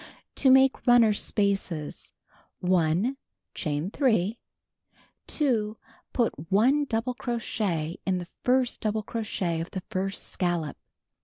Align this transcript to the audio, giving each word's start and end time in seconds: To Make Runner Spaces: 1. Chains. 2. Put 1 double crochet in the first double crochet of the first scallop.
To 0.37 0.49
Make 0.49 0.87
Runner 0.87 1.13
Spaces: 1.13 2.11
1. 2.61 3.17
Chains. 3.53 4.35
2. 5.27 5.77
Put 6.11 6.51
1 6.51 6.85
double 6.85 7.13
crochet 7.13 7.97
in 8.03 8.17
the 8.17 8.25
first 8.43 8.81
double 8.81 9.03
crochet 9.03 9.61
of 9.61 9.69
the 9.69 9.83
first 9.91 10.23
scallop. 10.29 10.77